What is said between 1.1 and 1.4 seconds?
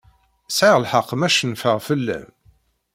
ma